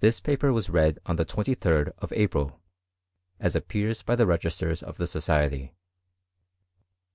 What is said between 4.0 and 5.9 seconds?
by the registers of the society.